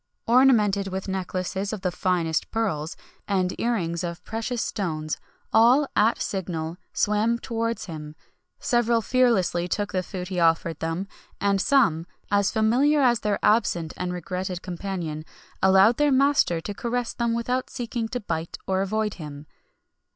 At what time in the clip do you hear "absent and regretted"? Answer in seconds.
13.45-14.63